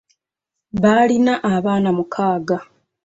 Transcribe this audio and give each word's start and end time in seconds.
Baalina 0.81 1.33
abaana 1.53 1.89
mukaaga 1.97 2.57